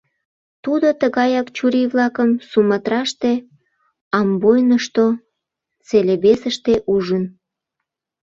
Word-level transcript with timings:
Тудо 0.63 0.87
тыгаяк 1.01 1.47
чурий-влакым 1.55 2.29
Суматраште, 2.49 3.31
Амбойнышто, 4.19 5.05
Целебесыште 5.87 6.73
ужын. 6.93 7.23